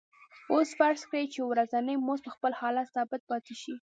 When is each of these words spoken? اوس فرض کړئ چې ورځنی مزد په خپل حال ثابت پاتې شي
اوس 0.53 0.69
فرض 0.79 1.01
کړئ 1.09 1.25
چې 1.33 1.39
ورځنی 1.49 1.95
مزد 2.07 2.23
په 2.27 2.31
خپل 2.35 2.51
حال 2.59 2.75
ثابت 2.95 3.21
پاتې 3.29 3.53
شي 3.61 3.75